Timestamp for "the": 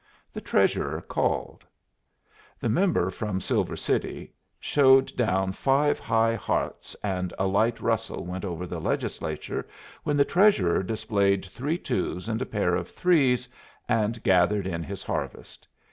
0.33-0.41, 2.59-2.69, 8.65-8.81, 10.17-10.25